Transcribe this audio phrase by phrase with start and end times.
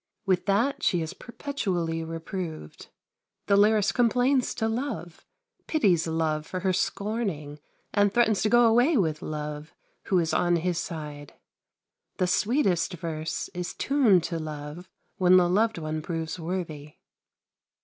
[0.25, 2.87] With that she is perpetually reproved.
[3.45, 5.27] The lyrist complains to Love,
[5.67, 7.59] pities Love for her scorning,
[7.93, 9.75] and threatens to go away with Love,
[10.05, 11.35] who is on his side.
[12.17, 16.95] The sweetest verse is tuned to love when the loved one proves worthy.